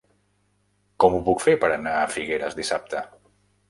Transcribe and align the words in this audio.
Com 1.05 1.19
ho 1.19 1.21
puc 1.29 1.45
fer 1.45 1.57
per 1.67 1.71
anar 1.79 1.97
a 2.01 2.11
Figueres 2.19 2.63
dissabte? 2.65 3.09